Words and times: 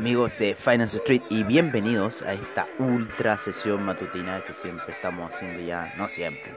Amigos 0.00 0.38
de 0.38 0.54
Finance 0.54 0.96
Street 0.96 1.20
y 1.28 1.42
bienvenidos 1.42 2.22
a 2.22 2.32
esta 2.32 2.66
ultra 2.78 3.36
sesión 3.36 3.84
matutina 3.84 4.40
que 4.40 4.54
siempre 4.54 4.94
estamos 4.94 5.30
haciendo 5.30 5.60
ya, 5.60 5.92
no 5.98 6.08
siempre, 6.08 6.54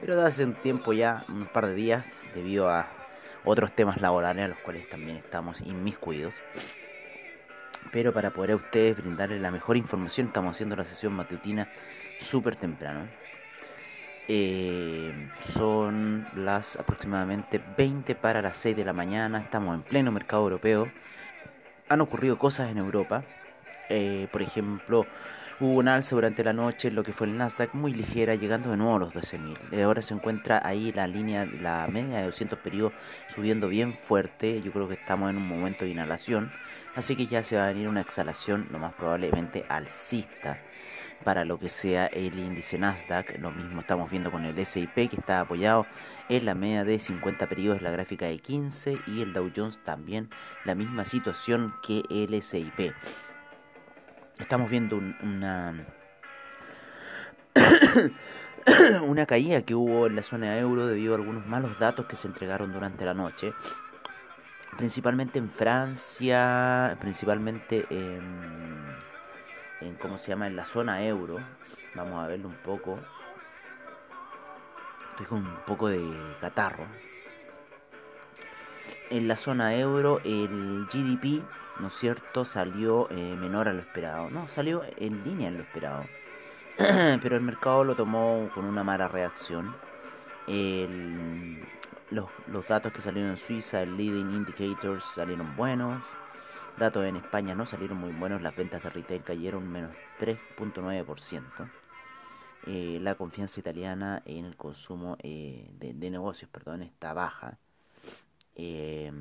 pero 0.00 0.16
de 0.16 0.26
hace 0.26 0.42
un 0.42 0.54
tiempo 0.54 0.92
ya, 0.92 1.24
un 1.28 1.46
par 1.46 1.68
de 1.68 1.76
días, 1.76 2.04
debido 2.34 2.68
a 2.68 2.88
otros 3.44 3.70
temas 3.70 4.00
laborales 4.00 4.46
a 4.46 4.48
los 4.48 4.58
cuales 4.58 4.88
también 4.88 5.18
estamos 5.18 5.60
inmiscuidos. 5.60 6.34
Pero 7.92 8.12
para 8.12 8.32
poder 8.32 8.50
a 8.50 8.56
ustedes 8.56 8.96
brindarles 8.96 9.40
la 9.40 9.52
mejor 9.52 9.76
información, 9.76 10.26
estamos 10.26 10.56
haciendo 10.56 10.74
la 10.74 10.82
sesión 10.82 11.12
matutina 11.12 11.68
súper 12.18 12.56
temprano. 12.56 13.06
Eh, 14.26 15.30
son 15.38 16.26
las 16.34 16.74
aproximadamente 16.74 17.60
20 17.76 18.16
para 18.16 18.42
las 18.42 18.56
6 18.56 18.76
de 18.76 18.84
la 18.84 18.92
mañana, 18.92 19.38
estamos 19.38 19.72
en 19.72 19.82
pleno 19.82 20.10
mercado 20.10 20.42
europeo 20.42 20.88
han 21.90 22.00
ocurrido 22.00 22.38
cosas 22.38 22.70
en 22.70 22.78
Europa. 22.78 23.24
Eh, 23.88 24.28
por 24.30 24.42
ejemplo, 24.42 25.06
hubo 25.58 25.72
un 25.72 25.88
alza 25.88 26.14
durante 26.14 26.44
la 26.44 26.52
noche 26.52 26.88
en 26.88 26.94
lo 26.94 27.02
que 27.02 27.12
fue 27.12 27.26
el 27.26 27.36
Nasdaq 27.36 27.74
muy 27.74 27.92
ligera, 27.92 28.36
llegando 28.36 28.70
de 28.70 28.76
nuevo 28.76 28.96
a 28.96 28.98
los 29.00 29.12
12.000. 29.12 29.58
Eh, 29.72 29.82
ahora 29.82 30.00
se 30.00 30.14
encuentra 30.14 30.62
ahí 30.64 30.92
la 30.92 31.08
línea, 31.08 31.44
la 31.46 31.88
media 31.88 32.18
de 32.18 32.26
200 32.26 32.60
periodos 32.60 32.92
subiendo 33.28 33.68
bien 33.68 33.94
fuerte. 33.94 34.62
Yo 34.62 34.70
creo 34.70 34.88
que 34.88 34.94
estamos 34.94 35.30
en 35.30 35.36
un 35.36 35.46
momento 35.48 35.84
de 35.84 35.90
inhalación. 35.90 36.52
Así 36.94 37.16
que 37.16 37.26
ya 37.26 37.42
se 37.42 37.56
va 37.56 37.64
a 37.64 37.68
venir 37.68 37.88
una 37.88 38.00
exhalación, 38.00 38.68
lo 38.70 38.78
más 38.78 38.94
probablemente 38.94 39.64
alcista 39.68 40.58
para 41.24 41.44
lo 41.44 41.58
que 41.58 41.68
sea 41.68 42.06
el 42.06 42.38
índice 42.38 42.78
Nasdaq. 42.78 43.38
Lo 43.38 43.50
mismo 43.50 43.80
estamos 43.80 44.10
viendo 44.10 44.30
con 44.30 44.44
el 44.44 44.66
SIP 44.66 44.94
que 44.94 45.16
está 45.16 45.40
apoyado 45.40 45.86
en 46.28 46.44
la 46.44 46.54
media 46.54 46.84
de 46.84 46.98
50 46.98 47.46
periodos, 47.48 47.82
la 47.82 47.90
gráfica 47.90 48.26
de 48.26 48.38
15 48.38 48.98
y 49.06 49.20
el 49.20 49.32
Dow 49.32 49.50
Jones 49.54 49.78
también 49.84 50.30
la 50.64 50.74
misma 50.74 51.04
situación 51.04 51.74
que 51.86 52.02
el 52.10 52.42
SIP. 52.42 52.92
Estamos 54.38 54.70
viendo 54.70 54.96
una 54.96 55.86
una 59.06 59.26
caída 59.26 59.62
que 59.62 59.74
hubo 59.74 60.06
en 60.06 60.16
la 60.16 60.22
zona 60.22 60.58
euro 60.58 60.86
debido 60.86 61.14
a 61.14 61.16
algunos 61.16 61.46
malos 61.46 61.78
datos 61.78 62.06
que 62.06 62.16
se 62.16 62.28
entregaron 62.28 62.72
durante 62.72 63.04
la 63.04 63.14
noche 63.14 63.52
principalmente 64.76 65.38
en 65.38 65.50
Francia, 65.50 66.96
principalmente 67.00 67.86
en 67.90 68.80
en 69.80 69.94
cómo 69.94 70.18
se 70.18 70.28
llama 70.28 70.46
en 70.46 70.56
la 70.56 70.64
zona 70.64 71.04
euro. 71.04 71.38
Vamos 71.94 72.22
a 72.22 72.28
verlo 72.28 72.48
un 72.48 72.56
poco. 72.56 72.98
Estoy 75.10 75.26
con 75.26 75.38
un 75.38 75.56
poco 75.66 75.88
de 75.88 76.00
catarro. 76.40 76.86
En 79.10 79.26
la 79.26 79.36
zona 79.36 79.74
euro 79.74 80.20
el 80.24 80.86
GDP, 80.86 81.42
¿no 81.80 81.88
es 81.88 81.94
cierto?, 81.94 82.44
salió 82.44 83.08
eh, 83.10 83.36
menor 83.38 83.68
a 83.68 83.72
lo 83.72 83.80
esperado. 83.80 84.30
No, 84.30 84.48
salió 84.48 84.82
en 84.96 85.24
línea 85.24 85.48
a 85.48 85.52
lo 85.52 85.62
esperado. 85.62 86.04
Pero 86.76 87.36
el 87.36 87.42
mercado 87.42 87.84
lo 87.84 87.96
tomó 87.96 88.48
con 88.54 88.64
una 88.64 88.84
mala 88.84 89.08
reacción. 89.08 89.74
Los, 92.10 92.28
los 92.48 92.66
datos 92.66 92.92
que 92.92 93.00
salieron 93.00 93.30
en 93.32 93.36
Suiza, 93.36 93.82
el 93.82 93.96
leading 93.96 94.32
indicators, 94.32 95.04
salieron 95.14 95.56
buenos 95.56 96.02
Datos 96.80 97.04
en 97.04 97.16
España 97.16 97.54
no 97.54 97.66
salieron 97.66 97.98
muy 97.98 98.10
buenos, 98.12 98.40
las 98.40 98.56
ventas 98.56 98.82
de 98.82 98.88
retail 98.88 99.22
cayeron 99.22 99.70
menos 99.70 99.92
3.9%. 100.18 101.70
Eh, 102.66 102.98
la 103.02 103.14
confianza 103.16 103.60
italiana 103.60 104.22
en 104.24 104.46
el 104.46 104.56
consumo 104.56 105.16
eh, 105.22 105.70
de, 105.78 106.10
negocios 106.10 106.50
perdón, 106.50 106.80
está 106.80 107.12
baja. 107.12 107.58
Eh, 108.54 109.12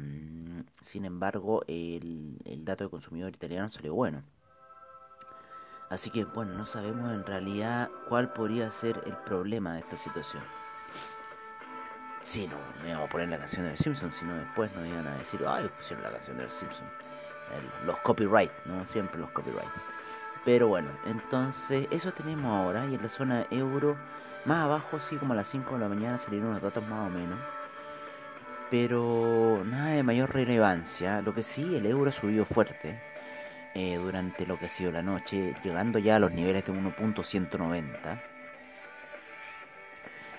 sin 0.82 1.04
embargo, 1.04 1.64
el, 1.68 2.38
el 2.46 2.64
dato 2.64 2.86
de 2.86 2.90
consumidor 2.90 3.34
italiano 3.34 3.70
salió 3.72 3.94
bueno. 3.94 4.24
Así 5.90 6.12
que, 6.12 6.24
bueno, 6.24 6.54
no 6.54 6.66
sabemos 6.66 7.12
en 7.12 7.26
realidad 7.26 7.90
cuál 8.08 8.32
podría 8.32 8.72
ser 8.72 9.02
el 9.06 9.18
problema 9.18 9.74
de 9.74 9.80
esta 9.80 9.98
situación. 9.98 10.44
Si 12.30 12.46
no, 12.46 12.58
no 12.80 12.88
íbamos 12.88 13.08
a 13.08 13.12
poner 13.12 13.28
la 13.30 13.40
canción 13.40 13.64
de 13.66 13.72
los 13.72 13.80
Simpsons, 13.80 14.14
sino 14.14 14.36
después 14.36 14.72
nos 14.76 14.86
iban 14.86 15.08
a 15.08 15.16
decir, 15.16 15.40
ay, 15.48 15.68
pusieron 15.76 16.04
la 16.04 16.12
canción 16.12 16.38
de 16.38 16.44
los 16.44 16.54
Simpsons 16.54 16.92
los 17.88 17.98
copyright, 17.98 18.52
¿no? 18.66 18.86
Siempre 18.86 19.20
los 19.20 19.32
copyright. 19.32 19.68
Pero 20.46 20.68
bueno, 20.68 20.90
entonces 21.08 21.88
eso 21.90 22.12
tenemos 22.12 22.46
ahora 22.46 22.86
y 22.86 22.94
en 22.94 23.02
la 23.02 23.10
zona 23.10 23.48
euro, 23.50 23.98
más 24.46 24.66
abajo, 24.66 25.00
sí, 25.00 25.16
como 25.16 25.34
a 25.34 25.38
las 25.38 25.48
5 25.48 25.74
de 25.74 25.80
la 25.80 25.90
mañana 25.90 26.20
salieron 26.20 26.50
unos 26.50 26.62
datos 26.62 26.88
más 26.88 27.08
o 27.08 27.10
menos. 27.10 27.40
Pero 28.70 29.64
nada 29.66 29.94
de 29.94 30.04
mayor 30.04 30.32
relevancia. 30.32 31.24
Lo 31.24 31.34
que 31.34 31.42
sí, 31.42 31.76
el 31.76 31.88
euro 31.88 32.12
subió 32.12 32.46
fuerte 32.46 33.02
eh, 33.74 33.96
durante 33.98 34.46
lo 34.46 34.60
que 34.60 34.66
ha 34.66 34.70
sido 34.70 34.92
la 34.92 35.02
noche, 35.02 35.56
llegando 35.64 35.98
ya 35.98 36.18
a 36.18 36.20
los 36.20 36.32
niveles 36.32 36.64
de 36.64 36.74
1.190 36.74 38.22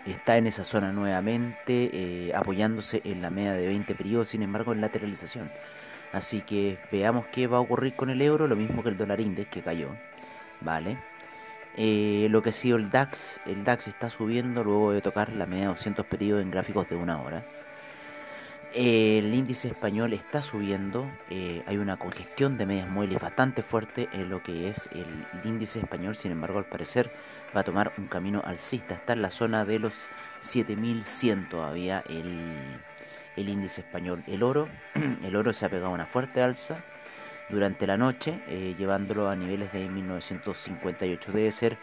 está 0.06 0.36
en 0.36 0.46
esa 0.46 0.64
zona 0.64 0.92
nuevamente, 0.92 1.90
eh, 1.92 2.32
apoyándose 2.34 3.02
en 3.04 3.22
la 3.22 3.30
media 3.30 3.52
de 3.52 3.66
20 3.66 3.94
periodos, 3.94 4.30
sin 4.30 4.42
embargo 4.42 4.72
en 4.72 4.80
lateralización. 4.80 5.50
Así 6.12 6.40
que 6.40 6.78
veamos 6.90 7.26
qué 7.26 7.46
va 7.46 7.58
a 7.58 7.60
ocurrir 7.60 7.94
con 7.94 8.10
el 8.10 8.20
euro, 8.22 8.46
lo 8.48 8.56
mismo 8.56 8.82
que 8.82 8.88
el 8.88 8.96
dólar 8.96 9.20
index 9.20 9.48
que 9.50 9.62
cayó. 9.62 9.88
Vale. 10.60 10.98
Eh, 11.76 12.26
lo 12.30 12.42
que 12.42 12.50
ha 12.50 12.52
sido 12.52 12.76
el 12.76 12.90
DAX, 12.90 13.40
el 13.46 13.64
DAX 13.64 13.88
está 13.88 14.10
subiendo 14.10 14.64
luego 14.64 14.92
de 14.92 15.00
tocar 15.00 15.32
la 15.32 15.46
media 15.46 15.64
de 15.64 15.68
200 15.74 16.04
periodos 16.06 16.42
en 16.42 16.50
gráficos 16.50 16.88
de 16.88 16.96
una 16.96 17.20
hora. 17.22 17.44
el 18.74 19.34
índice 19.34 19.68
español 19.68 20.12
está 20.12 20.42
subiendo, 20.42 21.06
eh, 21.28 21.62
hay 21.66 21.76
una 21.76 21.96
congestión 21.96 22.56
de 22.56 22.66
medias 22.66 22.88
móviles 22.88 23.20
bastante 23.20 23.62
fuerte 23.62 24.08
en 24.12 24.28
lo 24.30 24.42
que 24.42 24.68
es 24.68 24.88
el, 24.92 25.00
el, 25.00 25.48
índice 25.48 25.80
español, 25.80 26.14
sin 26.14 26.30
embargo 26.32 26.58
al 26.58 26.66
parecer 26.66 27.10
va 27.54 27.60
a 27.60 27.64
tomar 27.64 27.92
un 27.98 28.06
camino 28.06 28.42
alcista, 28.44 28.94
está 28.94 29.12
en 29.12 29.22
la 29.22 29.30
zona 29.30 29.64
de 29.64 29.78
los 29.78 30.08
7100 30.40 31.48
todavía 31.48 32.04
el, 32.08 32.80
el 33.36 33.48
índice 33.48 33.80
español. 33.80 34.22
El 34.26 34.42
oro, 34.42 34.68
el 35.24 35.36
oro 35.36 35.52
se 35.52 35.66
ha 35.66 35.68
pegado 35.68 35.90
una 35.90 36.06
fuerte 36.06 36.42
alza 36.42 36.78
durante 37.48 37.86
la 37.86 37.96
noche, 37.96 38.40
eh, 38.48 38.74
llevándolo 38.78 39.28
a 39.28 39.36
niveles 39.36 39.72
de 39.72 39.88
1958. 39.88 41.32
Debe 41.32 41.52
ser 41.52 41.78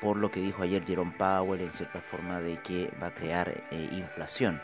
por 0.00 0.16
lo 0.16 0.30
que 0.30 0.40
dijo 0.40 0.62
ayer 0.62 0.84
Jerome 0.84 1.12
Powell 1.16 1.60
en 1.60 1.72
cierta 1.72 2.00
forma 2.00 2.40
de 2.40 2.56
que 2.56 2.90
va 3.00 3.08
a 3.08 3.14
crear 3.14 3.48
eh, 3.70 3.88
inflación 3.92 4.60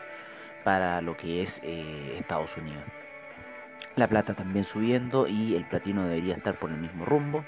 para 0.64 1.00
lo 1.00 1.16
que 1.16 1.42
es 1.42 1.60
eh, 1.62 2.16
Estados 2.18 2.56
Unidos. 2.56 2.82
La 3.94 4.08
plata 4.08 4.34
también 4.34 4.64
subiendo 4.64 5.26
y 5.26 5.54
el 5.54 5.64
platino 5.64 6.04
debería 6.04 6.34
estar 6.34 6.54
por 6.56 6.70
el 6.70 6.76
mismo 6.76 7.04
rumbo. 7.04 7.44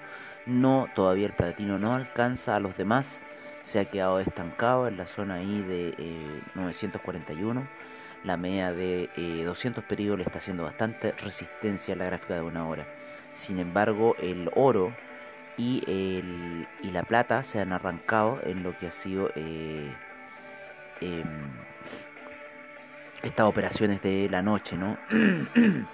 No, 0.47 0.89
todavía 0.95 1.27
el 1.27 1.33
platino 1.33 1.79
no 1.79 1.95
alcanza 1.95 2.57
a 2.57 2.61
los 2.61 2.77
demás. 2.77 3.21
Se 3.63 3.79
ha 3.79 3.85
quedado 3.85 4.21
estancado 4.21 4.89
en 4.89 4.97
la 4.97 5.07
zona 5.07 5.35
ahí 5.35 5.63
de 5.63 6.43
941 6.55 7.81
la 8.25 8.37
media 8.37 8.73
de 8.73 9.09
200 9.45 9.83
eh, 9.83 9.87
periodos 9.89 10.19
le 10.19 10.25
está 10.25 10.39
haciendo 10.39 10.65
bastante 10.65 11.13
resistencia 11.13 11.95
a 11.95 11.97
la 11.97 12.05
gráfica 12.07 12.35
de 12.35 12.43
una 12.43 12.69
hora. 12.69 12.87
Sin 13.33 13.59
embargo, 13.59 14.17
el 14.21 14.51
oro 14.55 14.93
y, 15.57 15.83
el, 15.87 16.67
y 16.83 16.91
la 16.91 17.03
plata 17.03 17.43
se 17.43 17.61
han 17.61 17.73
arrancado 17.73 18.41
en 18.45 18.63
lo 18.63 18.77
que 18.79 18.89
ha 18.89 18.91
sido 18.91 19.31
eh, 19.37 19.91
em, 21.01 21.25
estas 23.23 23.47
operaciones 23.47 24.03
de 24.03 24.29
la 24.31 24.43
noche, 24.43 24.77
¿no? 24.77 24.99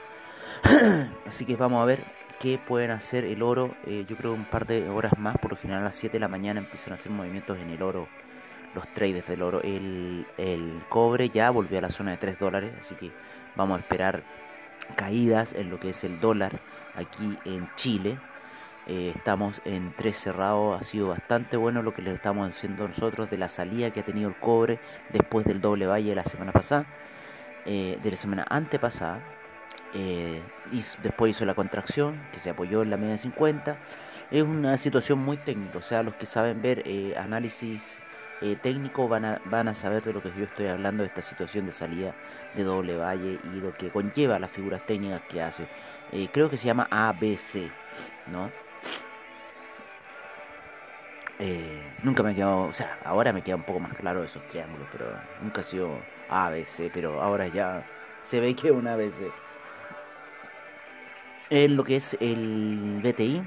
Así 1.26 1.44
que 1.44 1.56
vamos 1.56 1.82
a 1.82 1.84
ver 1.84 2.02
qué 2.40 2.58
pueden 2.58 2.90
hacer 2.90 3.24
el 3.24 3.42
oro. 3.42 3.74
Eh, 3.86 4.04
yo 4.08 4.16
creo 4.16 4.32
un 4.32 4.44
par 4.44 4.66
de 4.66 4.88
horas 4.88 5.18
más, 5.18 5.36
por 5.38 5.52
lo 5.52 5.56
general 5.56 5.82
a 5.82 5.86
las 5.86 5.96
7 5.96 6.14
de 6.14 6.20
la 6.20 6.28
mañana 6.28 6.60
empiezan 6.60 6.92
a 6.92 6.94
hacer 6.96 7.10
movimientos 7.12 7.58
en 7.58 7.70
el 7.70 7.82
oro 7.82 8.08
los 8.74 8.86
traders 8.94 9.26
del 9.26 9.42
oro. 9.42 9.62
El, 9.62 10.26
el 10.36 10.82
cobre 10.88 11.30
ya 11.30 11.50
volvió 11.50 11.78
a 11.78 11.82
la 11.82 11.90
zona 11.90 12.12
de 12.12 12.16
3 12.18 12.38
dólares, 12.38 12.72
así 12.78 12.94
que 12.94 13.10
vamos 13.56 13.78
a 13.78 13.80
esperar 13.80 14.22
caídas 14.94 15.54
en 15.54 15.70
lo 15.70 15.80
que 15.80 15.90
es 15.90 16.04
el 16.04 16.20
dólar 16.20 16.60
aquí 16.94 17.38
en 17.44 17.68
Chile. 17.76 18.18
Eh, 18.86 19.12
estamos 19.16 19.60
en 19.64 19.92
3 19.96 20.16
cerrados, 20.16 20.80
ha 20.80 20.84
sido 20.84 21.08
bastante 21.08 21.56
bueno 21.56 21.82
lo 21.82 21.92
que 21.92 22.02
le 22.02 22.12
estamos 22.12 22.48
haciendo 22.48 22.86
nosotros 22.86 23.28
de 23.28 23.38
la 23.38 23.48
salida 23.48 23.90
que 23.90 24.00
ha 24.00 24.04
tenido 24.04 24.28
el 24.28 24.36
cobre 24.36 24.78
después 25.10 25.44
del 25.44 25.60
doble 25.60 25.86
valle 25.86 26.10
de 26.10 26.14
la 26.14 26.24
semana 26.24 26.52
pasada, 26.52 26.86
eh, 27.64 27.98
de 28.00 28.10
la 28.10 28.16
semana 28.16 28.46
antepasada. 28.48 29.20
Eh, 29.98 30.42
y 30.72 30.82
después 31.02 31.30
hizo 31.30 31.46
la 31.46 31.54
contracción 31.54 32.20
que 32.32 32.38
se 32.38 32.50
apoyó 32.50 32.82
en 32.82 32.90
la 32.90 32.96
media 32.96 33.12
de 33.12 33.18
50. 33.18 33.78
Es 34.30 34.42
una 34.42 34.76
situación 34.76 35.20
muy 35.20 35.38
técnica, 35.38 35.78
o 35.78 35.82
sea, 35.82 36.02
los 36.02 36.14
que 36.16 36.26
saben 36.26 36.60
ver 36.60 36.84
análisis 37.16 38.02
técnico 38.62 39.08
van 39.08 39.24
a, 39.24 39.40
van 39.46 39.68
a 39.68 39.74
saber 39.74 40.02
de 40.02 40.12
lo 40.12 40.22
que 40.22 40.30
yo 40.36 40.44
estoy 40.44 40.66
hablando, 40.66 41.02
de 41.02 41.08
esta 41.08 41.22
situación 41.22 41.64
de 41.64 41.72
salida 41.72 42.14
de 42.54 42.64
doble 42.64 42.96
valle 42.98 43.38
y 43.42 43.60
lo 43.60 43.74
que 43.74 43.88
conlleva 43.90 44.38
las 44.38 44.50
figuras 44.50 44.84
técnicas 44.84 45.22
que 45.28 45.40
hace. 45.40 45.66
creo 46.32 46.50
que 46.50 46.58
se 46.58 46.66
llama 46.66 46.86
ABC, 46.90 47.70
¿no? 48.26 48.50
Eh, 51.38 51.92
nunca 52.02 52.22
me 52.22 52.30
ha 52.30 52.34
quedado, 52.34 52.62
o 52.62 52.72
sea, 52.72 52.98
ahora 53.04 53.32
me 53.32 53.42
queda 53.42 53.56
un 53.56 53.62
poco 53.62 53.78
más 53.78 53.92
claro 53.94 54.24
esos 54.24 54.46
triángulos, 54.48 54.88
pero 54.90 55.06
nunca 55.42 55.60
ha 55.60 55.64
sido 55.64 55.98
ABC, 56.30 56.90
pero 56.92 57.20
ahora 57.22 57.46
ya 57.48 57.84
se 58.22 58.40
ve 58.40 58.54
que 58.54 58.68
es 58.68 58.74
un 58.74 58.88
ABC. 58.88 59.30
En 61.48 61.76
lo 61.76 61.84
que 61.84 61.96
es 61.96 62.16
el 62.20 63.00
BTI, 63.04 63.42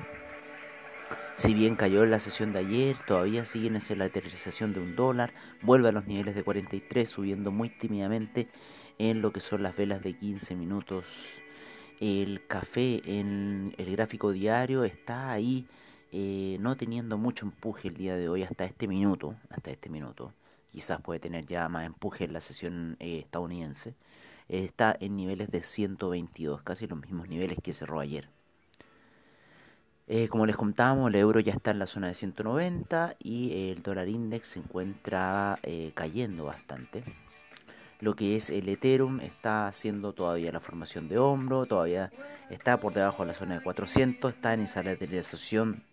si 1.36 1.54
bien 1.54 1.76
cayó 1.76 2.04
en 2.04 2.12
la 2.12 2.20
sesión 2.20 2.54
de 2.54 2.60
ayer, 2.60 2.96
todavía 3.06 3.44
sigue 3.44 3.68
en 3.68 3.76
esa 3.76 3.94
lateralización 3.96 4.74
de 4.74 4.80
un 4.80 4.96
dólar, 4.96 5.34
vuelve 5.62 5.90
a 5.90 5.92
los 5.92 6.08
niveles 6.08 6.34
de 6.34 6.44
43, 6.44 7.10
subiendo 7.10 7.52
muy 7.52 7.70
tímidamente 7.70 8.48
en 9.00 9.22
lo 9.22 9.34
que 9.34 9.42
son 9.42 9.64
las 9.64 9.76
velas 9.76 10.02
de 10.02 10.14
15 10.14 10.56
minutos. 10.56 11.06
El 12.00 12.46
café 12.48 13.02
en 13.06 13.76
el 13.78 13.92
gráfico 13.92 14.32
diario 14.32 14.86
está 14.86 15.32
ahí 15.32 15.68
eh, 16.12 16.58
no 16.60 16.78
teniendo 16.78 17.18
mucho 17.18 17.46
empuje 17.46 17.90
el 17.90 17.96
día 17.96 18.16
de 18.16 18.30
hoy 18.30 18.44
hasta 18.44 18.64
este 18.66 18.88
minuto, 18.88 19.36
hasta 19.50 19.72
este 19.72 19.90
minuto, 19.90 20.34
quizás 20.72 21.02
puede 21.02 21.20
tener 21.20 21.46
ya 21.46 21.68
más 21.68 21.86
empuje 21.86 22.24
en 22.24 22.34
la 22.34 22.40
sesión 22.40 22.96
eh, 23.00 23.20
estadounidense, 23.20 23.94
está 24.50 24.96
en 25.00 25.16
niveles 25.16 25.50
de 25.50 25.64
122, 25.64 26.62
casi 26.64 26.88
los 26.88 27.00
mismos 27.00 27.30
niveles 27.30 27.60
que 27.64 27.72
cerró 27.72 28.00
ayer. 28.00 28.28
Eh, 30.08 30.28
como 30.28 30.46
les 30.46 30.58
contábamos, 30.58 31.10
el 31.10 31.16
euro 31.16 31.40
ya 31.40 31.54
está 31.54 31.72
en 31.72 31.80
la 31.80 31.88
zona 31.88 32.08
de 32.08 32.16
190 32.16 33.16
y 33.20 33.72
el 33.72 33.84
dólar 33.84 34.10
index 34.10 34.48
se 34.48 34.60
encuentra 34.60 35.60
cayendo 35.94 36.46
bastante. 36.46 37.04
Lo 38.02 38.16
que 38.16 38.38
es 38.38 38.50
el 38.50 38.70
Ethereum 38.70 39.20
está 39.20 39.68
haciendo 39.68 40.14
todavía 40.14 40.54
la 40.54 40.62
formación 40.62 41.10
de 41.10 41.18
hombro, 41.18 41.66
todavía 41.66 42.12
está 42.50 42.80
por 42.80 42.94
debajo 42.94 43.24
de 43.24 43.34
la 43.34 43.38
zona 43.38 43.56
de 43.56 43.62
400, 43.62 44.34
está 44.34 44.54
en 44.54 44.62
esa 44.62 44.82
lateralización 44.82 45.84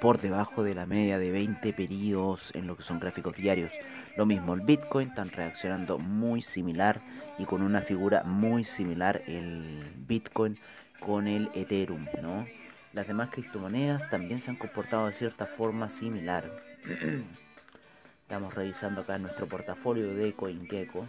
por 0.00 0.20
debajo 0.20 0.62
de 0.62 0.76
la 0.76 0.86
media 0.86 1.18
de 1.18 1.32
20 1.32 1.72
periodos 1.72 2.52
en 2.54 2.68
lo 2.68 2.76
que 2.76 2.84
son 2.84 3.00
gráficos 3.00 3.34
diarios. 3.34 3.72
Lo 4.16 4.26
mismo, 4.26 4.52
el 4.54 4.60
Bitcoin 4.60 5.08
están 5.08 5.30
reaccionando 5.30 5.98
muy 5.98 6.42
similar 6.42 7.00
y 7.38 7.44
con 7.44 7.62
una 7.62 7.80
figura 7.80 8.22
muy 8.24 8.64
similar 8.64 9.22
el 9.26 9.90
Bitcoin 10.06 10.58
con 11.00 11.26
el 11.26 11.50
Ethereum, 11.54 12.06
¿no? 12.20 12.46
Las 12.92 13.06
demás 13.06 13.30
criptomonedas 13.30 14.08
también 14.10 14.40
se 14.40 14.50
han 14.50 14.56
comportado 14.56 15.06
de 15.06 15.14
cierta 15.14 15.46
forma 15.46 15.88
similar. 15.88 16.44
Estamos 18.22 18.54
revisando 18.54 19.00
acá 19.00 19.16
nuestro 19.16 19.46
portafolio 19.46 20.14
de 20.14 20.34
CoinGecko. 20.34 21.06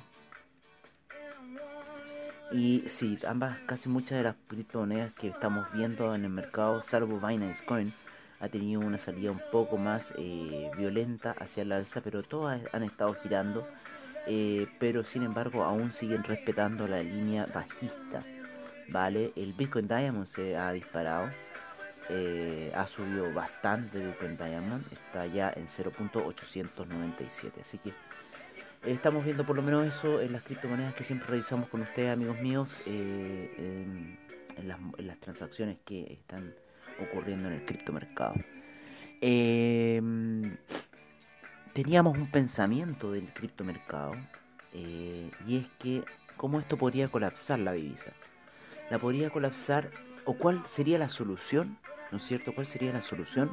Y 2.53 2.83
sí, 2.87 3.17
ambas, 3.27 3.57
casi 3.65 3.89
muchas 3.89 4.17
de 4.17 4.23
las 4.23 4.35
criptomonedas 4.47 5.15
que 5.15 5.27
estamos 5.27 5.67
viendo 5.73 6.15
en 6.15 6.23
el 6.23 6.29
mercado, 6.29 6.83
salvo 6.83 7.19
Binance 7.19 7.65
Coin, 7.65 7.93
ha 8.39 8.49
tenido 8.49 8.81
una 8.81 8.97
salida 8.97 9.31
un 9.31 9.41
poco 9.51 9.77
más 9.77 10.13
eh, 10.17 10.69
violenta 10.77 11.31
hacia 11.39 11.63
la 11.65 11.77
alza, 11.77 12.01
pero 12.01 12.23
todas 12.23 12.61
han 12.73 12.83
estado 12.83 13.13
girando, 13.15 13.67
eh, 14.27 14.67
pero 14.79 15.03
sin 15.03 15.23
embargo 15.23 15.63
aún 15.63 15.91
siguen 15.91 16.23
respetando 16.23 16.87
la 16.87 17.01
línea 17.01 17.45
bajista, 17.45 18.23
¿vale? 18.89 19.31
El 19.35 19.53
Bitcoin 19.53 19.87
Diamond 19.87 20.25
se 20.25 20.57
ha 20.57 20.71
disparado, 20.73 21.29
eh, 22.09 22.71
ha 22.75 22.85
subido 22.85 23.33
bastante 23.33 24.05
Bitcoin 24.05 24.35
Diamond, 24.35 24.83
está 24.91 25.25
ya 25.25 25.53
en 25.55 25.67
0.897, 25.67 27.61
así 27.61 27.77
que 27.77 27.93
estamos 28.83 29.23
viendo 29.23 29.45
por 29.45 29.55
lo 29.55 29.61
menos 29.61 29.87
eso 29.87 30.19
en 30.19 30.33
las 30.33 30.43
criptomonedas 30.43 30.93
que 30.95 31.05
siempre 31.05 31.29
revisamos 31.29 31.69
con 31.69 31.81
ustedes, 31.81 32.11
amigos 32.11 32.41
míos, 32.41 32.81
en, 32.85 34.17
las, 34.65 34.79
en 34.97 35.07
las 35.07 35.17
transacciones 35.19 35.77
que 35.85 36.11
están 36.11 36.53
ocurriendo 36.99 37.47
en 37.49 37.55
el 37.55 37.65
criptomercado. 37.65 38.35
Eh, 39.21 40.01
teníamos 41.73 42.17
un 42.17 42.29
pensamiento 42.29 43.11
del 43.11 43.33
criptomercado 43.33 44.13
eh, 44.73 45.29
y 45.47 45.57
es 45.57 45.67
que 45.79 46.03
cómo 46.37 46.59
esto 46.59 46.77
podría 46.77 47.07
colapsar 47.07 47.59
la 47.59 47.73
divisa. 47.73 48.11
La 48.89 48.99
podría 48.99 49.29
colapsar 49.29 49.89
o 50.25 50.33
cuál 50.33 50.65
sería 50.65 50.99
la 50.99 51.09
solución, 51.09 51.77
¿no 52.11 52.17
es 52.17 52.23
cierto? 52.23 52.53
¿Cuál 52.53 52.65
sería 52.65 52.93
la 52.93 53.01
solución 53.01 53.51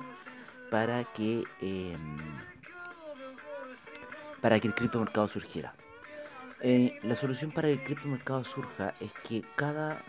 para 0.71 1.05
que 1.05 1.45
em, 1.61 2.17
para 4.41 4.61
que 4.61 4.69
el 4.69 4.75
criptomercado 4.75 5.29
surgiera? 5.29 5.75
Eh, 6.61 6.99
la 7.03 7.15
solución 7.15 7.53
para 7.53 7.69
que 7.69 7.75
el 7.75 7.85
criptomercado 7.85 8.45
surja 8.45 8.95
es 9.01 9.13
que 9.27 9.43
cada 9.57 10.03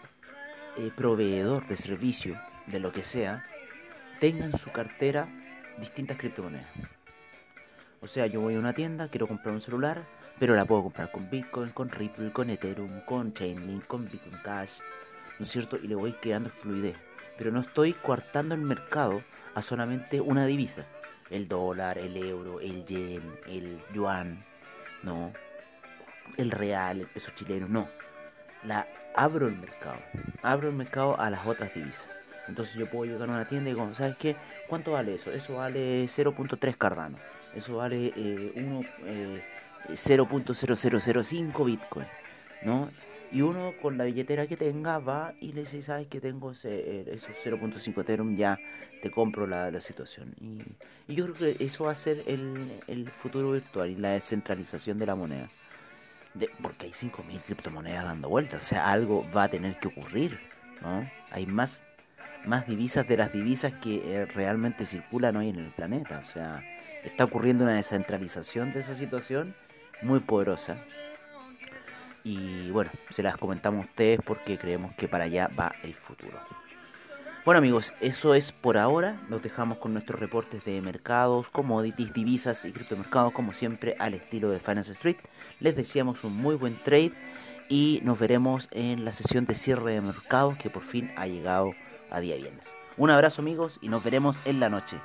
eh, 0.78 0.92
proveedor 0.96 1.66
de 1.68 1.78
servicio 1.78 2.38
de 2.68 2.80
lo 2.80 2.92
que 2.92 3.04
sea, 3.04 3.44
tenga 4.20 4.46
en 4.46 4.58
su 4.58 4.72
cartera 4.72 5.28
distintas 5.78 6.18
criptomonedas. 6.18 6.68
O 8.02 8.08
sea, 8.08 8.26
yo 8.26 8.42
voy 8.42 8.56
a 8.56 8.60
una 8.60 8.74
tienda, 8.74 9.10
quiero 9.10 9.28
comprar 9.28 9.54
un 9.54 9.62
celular, 9.62 10.04
pero 10.40 10.56
la 10.56 10.66
puedo 10.66 10.84
comprar 10.84 11.12
con 11.12 11.30
Bitcoin, 11.30 11.70
con 11.70 11.90
Ripple, 11.90 12.32
con 12.32 12.50
Ethereum, 12.50 13.02
con 13.02 13.32
Chainlink, 13.34 13.86
con 13.86 14.06
Bitcoin 14.06 14.38
Cash, 14.44 14.80
¿no 15.38 15.46
es 15.46 15.52
cierto? 15.52 15.78
Y 15.78 15.88
le 15.88 15.96
voy 15.96 16.14
creando 16.14 16.50
fluidez. 16.50 16.96
Pero 17.38 17.52
no 17.52 17.60
estoy 17.60 17.94
coartando 17.94 18.56
el 18.56 18.62
mercado 18.62 19.24
a 19.54 19.62
solamente 19.62 20.20
una 20.20 20.46
divisa. 20.46 20.86
El 21.30 21.48
dólar, 21.48 21.98
el 21.98 22.18
euro, 22.18 22.60
el 22.60 22.86
yen, 22.86 23.22
el 23.48 23.80
yuan, 23.94 24.44
no. 25.04 25.32
El 26.38 26.52
real, 26.52 27.02
el 27.02 27.08
peso 27.08 27.32
chileno, 27.36 27.68
no. 27.68 27.88
La 28.64 28.88
abro 29.16 29.48
el 29.48 29.58
mercado. 29.58 30.00
Abro 30.42 30.70
el 30.70 30.76
mercado 30.76 31.20
a 31.20 31.30
las 31.30 31.46
otras 31.46 31.74
divisas. 31.74 32.21
Entonces 32.52 32.76
yo 32.76 32.86
puedo 32.86 33.10
llegar 33.10 33.30
a 33.30 33.34
una 33.34 33.48
tienda 33.48 33.70
y 33.70 33.74
digo, 33.74 33.94
¿sabes 33.94 34.18
qué? 34.18 34.36
¿Cuánto 34.68 34.92
vale 34.92 35.16
eso? 35.16 35.32
Eso 35.32 35.56
vale 35.56 36.04
0.3 36.04 36.78
Cardano. 36.78 37.18
Eso 37.56 37.78
vale 37.78 38.08
eh, 38.08 38.52
eh, 39.06 39.42
0.0005 39.90 41.66
Bitcoin. 41.66 42.06
¿No? 42.64 42.90
Y 43.32 43.42
uno 43.42 43.74
con 43.82 43.98
la 43.98 44.04
billetera 44.04 44.46
que 44.48 44.58
tenga 44.58 45.00
va 45.00 45.34
y 45.40 45.54
le 45.54 45.62
dice, 45.62 45.82
¿sabes 45.82 46.08
que 46.08 46.20
tengo 46.20 46.52
ese, 46.52 47.10
esos 47.10 47.32
0.5 47.42 48.02
Ethereum? 48.02 48.36
Ya 48.36 48.60
te 49.02 49.10
compro 49.10 49.48
la, 49.48 49.80
situación. 49.80 50.36
Y, 51.08 51.16
yo 51.16 51.24
creo 51.32 51.56
que 51.56 51.64
eso 51.64 51.86
va 51.86 51.94
a 51.94 51.96
ser 51.96 52.24
el, 52.28 52.82
el 52.88 53.10
futuro 53.10 53.52
virtual 53.52 53.90
y 53.90 53.96
la 53.96 54.10
descentralización 54.10 55.00
de 55.00 55.06
la 55.06 55.16
moneda. 55.16 55.48
De, 56.34 56.50
porque 56.62 56.88
hay 56.88 56.92
5.000 56.92 57.42
criptomonedas 57.44 58.04
dando 58.04 58.28
vueltas. 58.28 58.66
O 58.66 58.68
sea, 58.68 58.92
algo 58.92 59.26
va 59.34 59.44
a 59.44 59.48
tener 59.48 59.80
que 59.80 59.88
ocurrir. 59.88 60.38
¿no? 60.82 61.10
Hay 61.32 61.46
más 61.46 61.80
más 62.46 62.68
divisas 62.68 63.08
de 63.08 63.18
las 63.18 63.32
divisas 63.32 63.74
que 63.74 64.02
eh, 64.04 64.26
realmente 64.26 64.86
circulan 64.86 65.36
hoy 65.38 65.50
en 65.50 65.58
el 65.58 65.72
planeta. 65.72 66.20
O 66.24 66.26
sea, 66.26 66.64
está 67.04 67.26
ocurriendo 67.26 67.64
una 67.64 67.74
descentralización 67.74 68.72
de 68.72 68.80
esa 68.80 68.96
situación 68.96 69.56
muy 70.02 70.20
poderosa. 70.20 70.78
Y 72.24 72.70
bueno, 72.72 72.92
se 73.10 73.24
las 73.24 73.38
comentamos 73.38 73.86
a 73.86 73.90
ustedes 73.90 74.20
porque 74.24 74.58
creemos 74.58 74.96
que 74.96 75.08
para 75.08 75.26
allá 75.26 75.50
va 75.58 75.74
el 75.84 75.94
futuro. 75.94 76.38
Bueno 77.44 77.58
amigos, 77.58 77.92
eso 78.02 78.36
es 78.36 78.52
por 78.52 78.78
ahora. 78.78 79.20
Nos 79.28 79.42
dejamos 79.42 79.80
con 79.80 79.94
nuestros 79.94 80.20
reportes 80.20 80.64
de 80.64 80.80
mercados, 80.80 81.50
commodities, 81.50 82.14
divisas 82.14 82.66
y 82.66 82.72
criptomercados 82.72 83.34
como 83.34 83.52
siempre 83.52 83.96
al 83.98 84.14
estilo 84.14 84.52
de 84.52 84.60
Finance 84.60 84.92
Street. 84.92 85.18
Les 85.60 85.76
deseamos 85.76 86.24
un 86.24 86.38
muy 86.38 86.54
buen 86.54 86.76
trade 86.76 87.14
y 87.68 88.00
nos 88.04 88.20
veremos 88.20 88.68
en 88.70 89.06
la 89.06 89.12
sesión 89.12 89.46
de 89.48 89.56
cierre 89.56 89.94
de 89.94 90.02
mercados 90.02 90.56
que 90.58 90.70
por 90.70 90.84
fin 90.84 91.10
ha 91.16 91.26
llegado 91.26 91.74
a 92.12 92.20
día 92.20 92.36
viernes. 92.36 92.72
Un 92.98 93.10
abrazo 93.10 93.42
amigos 93.42 93.80
y 93.82 93.90
nos 93.90 94.04
veremos 94.04 94.38
en 94.46 94.60
la 94.60 94.70
noche. 94.70 94.98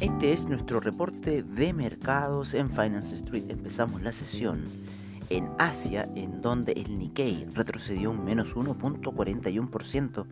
Este 0.00 0.32
es 0.32 0.46
nuestro 0.46 0.80
reporte 0.80 1.42
de 1.42 1.72
mercados 1.72 2.54
en 2.54 2.70
Finance 2.70 3.14
Street. 3.14 3.44
Empezamos 3.48 4.02
la 4.02 4.12
sesión 4.12 4.64
en 5.30 5.48
Asia, 5.58 6.08
en 6.14 6.42
donde 6.42 6.72
el 6.72 6.98
Nikkei 6.98 7.46
retrocedió 7.54 8.10
un 8.10 8.24
menos 8.24 8.56
1.41%, 8.56 10.26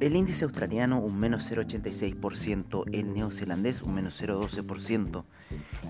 el 0.00 0.14
índice 0.14 0.44
australiano 0.44 0.98
un 0.98 1.18
menos 1.18 1.50
0,86%, 1.50 2.84
el 2.92 3.14
neozelandés 3.14 3.82
un 3.82 3.94
menos 3.94 4.20
0,12%, 4.22 5.24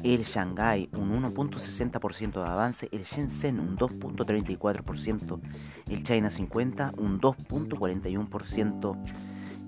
el 0.04 0.22
Shanghai 0.22 0.88
un 0.92 1.10
1.60% 1.22 2.32
de 2.32 2.50
avance, 2.50 2.88
el 2.92 3.02
Shenzhen 3.02 3.58
un 3.58 3.76
2.34%, 3.76 5.40
el 5.88 6.04
China 6.04 6.30
50 6.30 6.92
un 6.98 7.20
2.41%, 7.20 8.96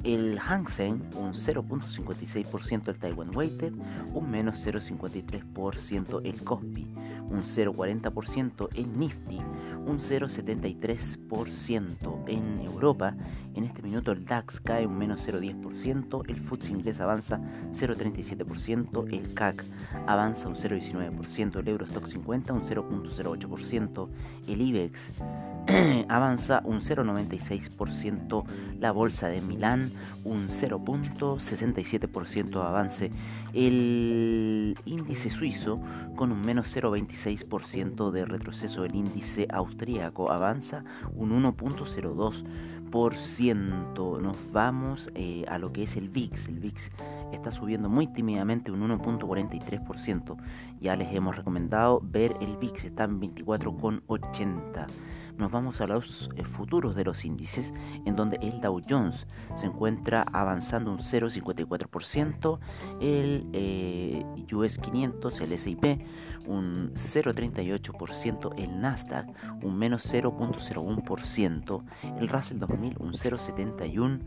el 0.05 0.39
Hang 0.39 0.69
Seng 0.69 1.03
un 1.17 1.33
0.56%, 1.33 2.89
el 2.89 2.99
Taiwan 2.99 3.35
Weighted 3.35 3.73
un 4.15 4.31
menos 4.31 4.65
0.53%, 4.65 6.21
el 6.25 6.45
Kospi 6.45 6.87
un 7.29 7.43
0.40%, 7.43 8.69
el 8.77 8.99
Nifty 8.99 9.41
un 9.89 9.99
0,73% 9.99 12.29
en 12.29 12.61
Europa. 12.61 13.17
En 13.55 13.65
este 13.65 13.83
minuto 13.83 14.13
el 14.13 14.25
DAX 14.25 14.61
cae 14.61 14.87
un 14.87 14.97
menos 14.97 15.27
0,10%, 15.27 16.23
el 16.29 16.41
FTSE 16.41 16.71
inglés 16.71 17.01
avanza 17.01 17.41
0,37%, 17.71 19.13
el 19.13 19.35
CAC 19.35 19.65
avanza 20.07 20.47
un 20.49 20.55
0,19%, 20.57 21.59
el 21.59 21.69
Eurostock 21.69 22.07
50 22.07 22.53
un 22.53 22.65
0,08%, 22.65 24.09
el 24.47 24.61
IBEX 24.61 25.13
avanza 26.09 26.63
un 26.65 26.81
0,96%, 26.81 28.45
la 28.81 28.91
bolsa 28.91 29.29
de 29.29 29.43
Milán 29.43 29.93
un 30.25 30.49
0,67% 30.49 32.49
de 32.49 32.61
avance, 32.61 33.13
el 33.53 34.77
índice 34.87 35.31
suizo 35.31 35.79
con 36.17 36.33
un 36.33 36.41
menos 36.41 36.75
0,26% 36.75 38.11
de 38.11 38.25
retroceso, 38.25 38.85
el 38.85 38.95
índice 38.95 39.47
austríaco 39.51 40.33
avanza 40.33 40.85
un 41.15 41.31
1,02%. 41.43 44.23
Nos 44.23 44.37
vamos 44.51 45.11
eh, 45.15 45.45
a 45.49 45.59
lo 45.59 45.71
que 45.73 45.83
es 45.83 45.95
el 45.97 46.09
VIX, 46.09 46.49
el 46.49 46.61
VIX 46.61 46.91
está 47.33 47.51
subiendo 47.51 47.91
muy 47.91 48.07
tímidamente 48.07 48.71
un 48.71 48.89
1.43%. 48.89 50.39
Ya 50.81 50.97
les 50.97 51.13
hemos 51.15 51.37
recomendado 51.37 52.01
ver 52.03 52.37
el 52.41 52.57
VIX, 52.57 52.85
está 52.85 53.05
en 53.05 53.21
24,80 53.21 54.87
nos 55.39 55.53
vamos 55.53 55.81
a 55.81 55.87
los 55.87 56.29
eh, 56.37 56.45
futuros 56.45 56.95
de 56.97 57.05
los 57.05 57.25
índices, 57.25 57.73
en 58.05 58.17
donde 58.17 58.39
el 58.43 58.61
Dow 58.61 58.81
Jones 58.87 59.27
se 59.55 59.67
encuentra 59.67 60.27
avanzando 60.33 60.91
un 60.91 60.99
0,54%, 60.99 62.59
el 63.01 63.47
eh, 63.53 64.25
US 64.53 64.79
500, 64.79 65.41
el 65.41 65.59
SIP, 65.59 65.85
un 66.47 66.93
0,38%, 66.95 68.53
el 68.59 68.81
Nasdaq, 68.81 69.29
un 69.63 69.79
menos 69.79 70.13
0,01%, 70.13 71.85
el 72.19 72.29
Russell 72.29 72.59
2000, 72.59 72.97
un 72.99 73.13
0,71%. 73.13 74.21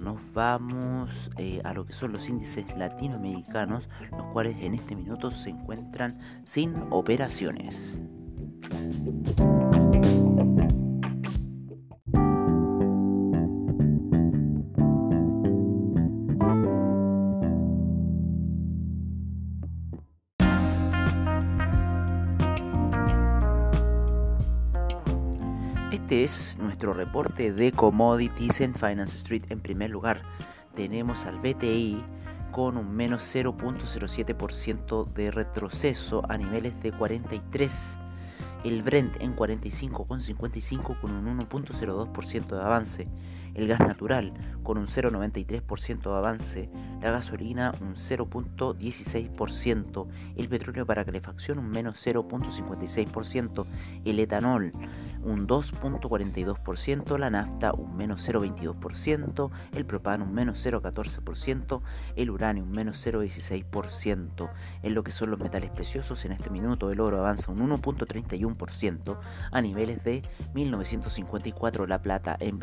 Nos 0.00 0.20
vamos 0.34 1.10
eh, 1.36 1.60
a 1.64 1.72
lo 1.72 1.86
que 1.86 1.92
son 1.92 2.12
los 2.12 2.28
índices 2.28 2.66
latinoamericanos, 2.76 3.88
los 4.10 4.26
cuales 4.32 4.56
en 4.60 4.74
este 4.74 4.94
minuto 4.94 5.30
se 5.30 5.50
encuentran 5.50 6.18
sin 6.44 6.74
operaciones. 6.90 8.00
Este 26.10 26.24
es 26.24 26.58
nuestro 26.58 26.92
reporte 26.92 27.52
de 27.52 27.70
commodities 27.70 28.60
en 28.62 28.74
Finance 28.74 29.16
Street. 29.16 29.44
En 29.48 29.60
primer 29.60 29.90
lugar, 29.90 30.22
tenemos 30.74 31.24
al 31.24 31.38
BTI 31.38 32.02
con 32.50 32.76
un 32.76 32.96
menos 32.96 33.32
0.07% 33.32 35.04
de 35.12 35.30
retroceso 35.30 36.22
a 36.28 36.36
niveles 36.36 36.72
de 36.82 36.90
43 36.90 37.96
el 38.64 38.82
Brent 38.82 39.20
en 39.20 39.36
45,55 39.36 41.00
con 41.00 41.12
un 41.12 41.38
1.02% 41.48 42.46
de 42.56 42.60
avance, 42.60 43.08
el 43.54 43.68
gas 43.68 43.80
natural 43.80 44.32
con 44.62 44.78
un 44.78 44.86
0,93% 44.86 46.02
de 46.02 46.16
avance, 46.16 46.70
la 47.00 47.10
gasolina 47.10 47.74
un 47.80 47.96
0.16%, 47.96 50.06
el 50.36 50.48
petróleo 50.48 50.86
para 50.86 51.04
calefacción 51.04 51.58
un 51.58 51.68
menos 51.70 52.06
0.56%, 52.06 53.66
el 54.04 54.20
etanol 54.20 54.72
un 55.22 55.46
2.42%, 55.46 57.18
la 57.18 57.30
nafta 57.30 57.72
un 57.72 57.96
menos 57.96 58.28
0.22%, 58.28 59.50
el 59.72 59.84
propano 59.84 60.24
un 60.24 60.34
menos 60.34 60.64
0.14%, 60.64 61.80
el 62.16 62.30
uranio 62.30 62.64
un 62.64 62.72
menos 62.72 63.06
0.16%. 63.06 64.50
En 64.82 64.94
lo 64.94 65.02
que 65.02 65.12
son 65.12 65.30
los 65.30 65.38
metales 65.38 65.70
preciosos, 65.70 66.24
en 66.24 66.32
este 66.32 66.50
minuto 66.50 66.90
el 66.90 67.00
oro 67.00 67.18
avanza 67.18 67.52
un 67.52 67.68
1.31% 67.68 69.18
a 69.50 69.60
niveles 69.60 70.02
de 70.04 70.22
1954, 70.54 71.86
la 71.86 72.00
plata 72.00 72.36
en 72.40 72.58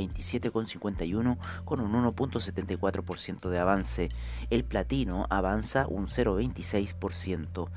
27,51 0.79 1.37
con 1.65 1.79
un 1.79 1.93
1.74% 1.93 3.49
de 3.49 3.59
avance, 3.59 4.09
el 4.49 4.63
platino 4.63 5.25
avanza 5.29 5.87
un 5.87 6.07
0.26%. 6.07 7.69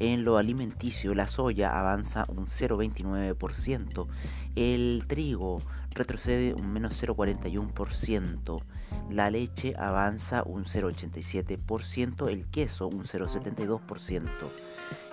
En 0.00 0.24
lo 0.24 0.36
alimenticio, 0.36 1.12
la 1.14 1.26
soya 1.26 1.76
avanza 1.76 2.24
un 2.28 2.46
0,29%, 2.46 4.06
el 4.54 5.04
trigo 5.08 5.60
retrocede 5.90 6.54
un 6.54 6.72
menos 6.72 7.02
0,41%, 7.02 8.62
la 9.10 9.28
leche 9.28 9.74
avanza 9.76 10.44
un 10.44 10.66
0,87%, 10.66 12.28
el 12.28 12.46
queso 12.46 12.86
un 12.86 13.04
0,72%, 13.04 14.28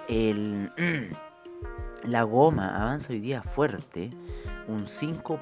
el, 0.07 0.71
la 2.03 2.23
goma 2.23 2.79
avanza 2.79 3.11
hoy 3.11 3.19
día 3.19 3.41
fuerte, 3.41 4.11
un 4.67 4.87
5. 4.87 5.39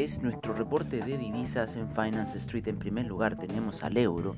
es 0.09 0.23
nuestro 0.23 0.55
reporte 0.55 1.03
de 1.03 1.19
divisas 1.19 1.77
en 1.77 1.91
Finance 1.91 2.39
Street. 2.39 2.67
En 2.69 2.79
primer 2.79 3.05
lugar 3.05 3.37
tenemos 3.37 3.83
al 3.83 3.99
euro, 3.99 4.37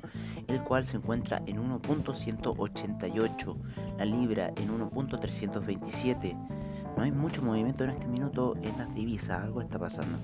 el 0.49 0.61
cual 0.65 0.85
se 0.85 0.97
encuentra 0.97 1.43
en 1.47 1.59
1.188, 1.59 3.57
la 3.97 4.05
libra 4.05 4.49
en 4.57 4.69
1.327, 4.69 6.37
no 6.97 7.03
hay 7.05 7.13
mucho 7.13 7.43
movimiento 7.43 7.85
en 7.85 7.91
este 7.91 8.09
minuto 8.09 8.57
en 8.63 8.77
las 8.79 8.93
divisas, 8.95 9.45
algo 9.45 9.63
está 9.63 9.79
pasando. 9.79 10.19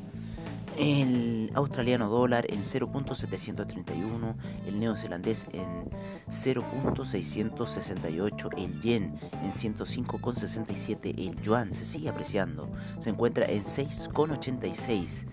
El 0.78 1.50
australiano 1.54 2.10
dólar 2.10 2.44
en 2.50 2.62
0.731, 2.62 4.34
el 4.66 4.78
neozelandés 4.78 5.46
en 5.52 5.88
0.668, 6.28 8.50
el 8.58 8.78
yen 8.82 9.18
en 9.42 9.52
105.67, 9.52 11.14
el 11.16 11.40
yuan 11.40 11.72
se 11.72 11.86
sigue 11.86 12.10
apreciando, 12.10 12.70
se 12.98 13.08
encuentra 13.08 13.46
en 13.46 13.64
6.86. 13.64 15.26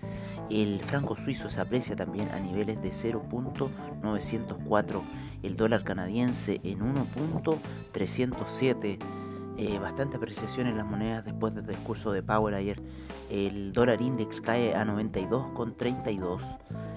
El 0.48 0.80
franco 0.80 1.14
suizo 1.14 1.50
se 1.50 1.60
aprecia 1.60 1.94
también 1.94 2.30
a 2.30 2.40
niveles 2.40 2.80
de 2.80 2.88
0.904, 2.88 5.02
el 5.42 5.56
dólar 5.56 5.84
canadiense 5.84 6.62
en 6.64 6.80
1.307 6.80 9.23
eh, 9.56 9.78
bastante 9.78 10.16
apreciación 10.16 10.66
en 10.66 10.76
las 10.76 10.86
monedas 10.86 11.24
después 11.24 11.54
del 11.54 11.66
discurso 11.66 12.10
de 12.10 12.20
Powell 12.22 12.54
ayer. 12.54 12.82
El 13.30 13.72
dólar 13.72 14.02
index 14.02 14.40
cae 14.40 14.74
a 14.74 14.84
92,32. 14.84 16.40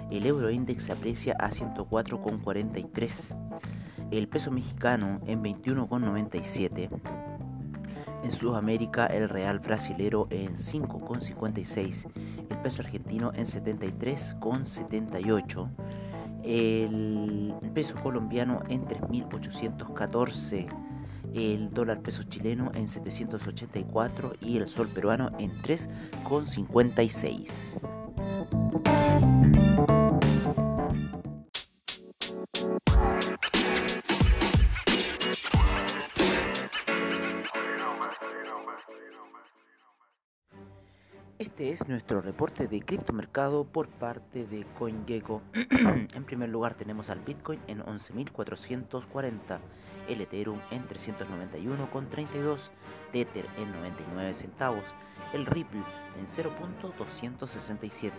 El 0.09 0.25
euro 0.25 0.49
index 0.49 0.83
se 0.83 0.93
aprecia 0.93 1.35
a 1.39 1.49
104,43. 1.49 3.37
El 4.09 4.27
peso 4.27 4.49
mexicano 4.51 5.21
en 5.27 5.43
21,97. 5.43 6.89
En 8.23 8.31
Sudamérica 8.31 9.05
el 9.05 9.29
real 9.29 9.59
brasilero 9.59 10.25
en 10.31 10.55
5,56. 10.55 12.09
El 12.49 12.57
peso 12.57 12.81
argentino 12.81 13.31
en 13.35 13.45
73,78. 13.45 15.69
El 16.43 17.53
peso 17.73 17.93
colombiano 18.01 18.61
en 18.69 18.85
3.814 18.85 20.86
el 21.33 21.73
dólar 21.73 22.01
peso 22.01 22.23
chileno 22.23 22.71
en 22.75 22.87
784 22.87 24.35
y 24.41 24.57
el 24.57 24.67
sol 24.67 24.87
peruano 24.87 25.31
en 25.39 25.51
3,56. 25.61 27.97
Este 41.39 41.71
es 41.71 41.87
nuestro 41.87 42.21
reporte 42.21 42.67
de 42.67 42.81
criptomercado 42.81 43.63
por 43.63 43.89
parte 43.89 44.47
de 44.47 44.65
CoinGecko. 44.77 45.43
en 45.53 46.23
primer 46.23 46.49
lugar 46.49 46.73
tenemos 46.73 47.11
al 47.11 47.19
Bitcoin 47.19 47.59
en 47.67 47.81
11.440 47.81 49.59
el 50.07 50.21
Ethereum 50.21 50.59
en 50.71 50.87
391,32, 50.87 52.59
Tether 53.11 53.45
en 53.57 53.71
99 53.71 54.33
centavos, 54.33 54.83
el 55.33 55.45
Ripple 55.45 55.83
en 56.17 56.25
0.267, 56.25 58.11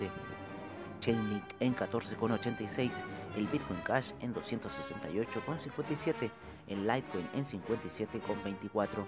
Chainlink 1.00 1.44
en 1.60 1.74
14,86, 1.74 2.92
el 3.36 3.46
Bitcoin 3.46 3.80
Cash 3.80 4.12
en 4.20 4.34
268,57, 4.34 6.30
el 6.68 6.86
Litecoin 6.86 7.28
en 7.34 7.44
57,24, 7.44 9.06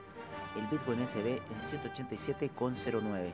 el 0.56 0.66
Bitcoin 0.68 1.06
SB 1.06 1.26
en 1.26 1.60
187,09. 2.50 3.32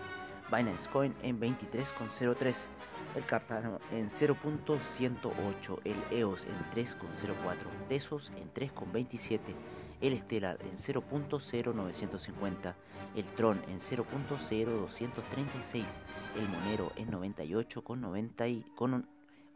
Binance 0.50 0.90
Coin 0.90 1.14
en 1.22 1.40
23,03, 1.40 2.68
el 3.16 3.24
Cardano 3.24 3.80
en 3.92 4.08
0.108, 4.08 5.80
el 5.84 5.96
EOS 6.10 6.44
en 6.44 6.58
3,04, 6.74 6.96
Tesos 7.88 8.32
en 8.36 8.52
3,27, 8.52 9.40
el 10.00 10.18
Stellar 10.20 10.58
en 10.62 10.76
0.0950, 10.76 12.74
el 13.16 13.24
Tron 13.34 13.60
en 13.68 13.78
0.0236, 13.78 15.84
el 16.36 16.48
Monero 16.48 16.92
en 16.96 17.10
98,90 17.10 19.04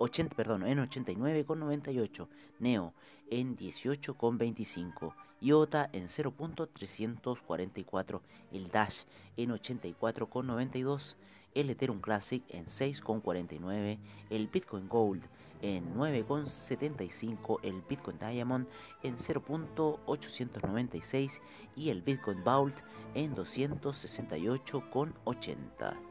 80, 0.00 0.34
perdón, 0.34 0.66
en 0.66 0.78
89,98, 0.78 2.26
Neo 2.58 2.94
en 3.30 3.56
18,25, 3.56 5.12
IOTA 5.40 5.88
en 5.92 6.08
0.344, 6.08 8.20
el 8.52 8.70
Dash 8.70 9.04
en 9.36 9.50
84,92, 9.50 11.16
el 11.54 11.70
Ethereum 11.70 12.00
Classic 12.00 12.42
en 12.48 12.66
6,49, 12.66 13.98
el 14.30 14.48
Bitcoin 14.48 14.88
Gold 14.88 15.22
en 15.62 15.94
9,75, 15.94 17.60
el 17.62 17.82
Bitcoin 17.88 18.18
Diamond 18.18 18.66
en 19.02 19.16
0.896 19.16 21.40
y 21.76 21.90
el 21.90 22.02
Bitcoin 22.02 22.42
Vault 22.44 22.74
en 23.14 23.34
268,80. 23.34 26.09